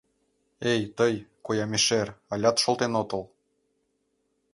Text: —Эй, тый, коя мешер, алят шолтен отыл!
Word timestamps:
—Эй, 0.73 0.81
тый, 0.97 1.13
коя 1.45 1.65
мешер, 1.71 2.07
алят 2.33 2.57
шолтен 2.63 2.93
отыл! 3.01 3.23